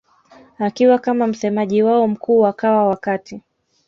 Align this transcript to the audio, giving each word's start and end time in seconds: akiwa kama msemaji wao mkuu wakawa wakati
akiwa 0.57 0.99
kama 0.99 1.27
msemaji 1.27 1.83
wao 1.83 2.07
mkuu 2.07 2.39
wakawa 2.39 2.87
wakati 2.87 3.41